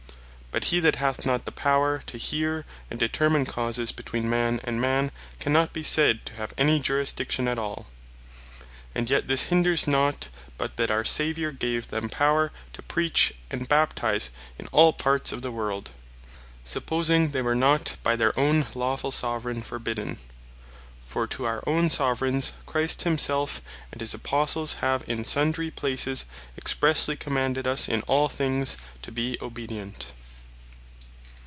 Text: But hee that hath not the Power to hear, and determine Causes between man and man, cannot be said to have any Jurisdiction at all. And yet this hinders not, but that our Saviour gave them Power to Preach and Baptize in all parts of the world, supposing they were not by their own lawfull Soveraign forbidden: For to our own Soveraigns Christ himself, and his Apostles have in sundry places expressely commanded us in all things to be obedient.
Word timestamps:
But 0.53 0.65
hee 0.65 0.81
that 0.81 0.97
hath 0.97 1.25
not 1.25 1.45
the 1.45 1.51
Power 1.53 1.99
to 2.07 2.17
hear, 2.17 2.65
and 2.89 2.99
determine 2.99 3.45
Causes 3.45 3.93
between 3.93 4.29
man 4.29 4.59
and 4.65 4.81
man, 4.81 5.11
cannot 5.39 5.71
be 5.71 5.81
said 5.81 6.25
to 6.25 6.33
have 6.33 6.53
any 6.57 6.77
Jurisdiction 6.77 7.47
at 7.47 7.57
all. 7.57 7.87
And 8.93 9.09
yet 9.09 9.29
this 9.29 9.43
hinders 9.45 9.87
not, 9.87 10.27
but 10.57 10.75
that 10.75 10.91
our 10.91 11.05
Saviour 11.05 11.53
gave 11.53 11.87
them 11.87 12.09
Power 12.09 12.51
to 12.73 12.81
Preach 12.81 13.31
and 13.49 13.69
Baptize 13.69 14.29
in 14.59 14.67
all 14.73 14.91
parts 14.91 15.31
of 15.31 15.41
the 15.41 15.53
world, 15.53 15.91
supposing 16.65 17.29
they 17.29 17.41
were 17.41 17.55
not 17.55 17.95
by 18.03 18.17
their 18.17 18.37
own 18.37 18.65
lawfull 18.75 19.13
Soveraign 19.13 19.61
forbidden: 19.61 20.17
For 20.99 21.27
to 21.27 21.45
our 21.45 21.63
own 21.65 21.89
Soveraigns 21.89 22.51
Christ 22.65 23.03
himself, 23.03 23.61
and 23.93 24.01
his 24.01 24.13
Apostles 24.13 24.73
have 24.83 25.07
in 25.07 25.23
sundry 25.23 25.71
places 25.71 26.25
expressely 26.61 27.15
commanded 27.17 27.65
us 27.65 27.87
in 27.87 28.01
all 28.01 28.27
things 28.27 28.75
to 29.01 29.13
be 29.13 29.37
obedient. 29.41 30.11